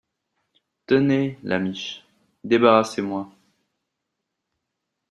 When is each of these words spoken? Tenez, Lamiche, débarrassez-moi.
Tenez, 0.87 1.37
Lamiche, 1.43 2.03
débarrassez-moi. 2.43 3.29